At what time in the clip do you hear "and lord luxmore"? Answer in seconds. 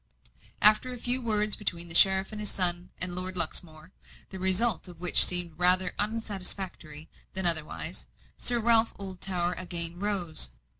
2.97-3.91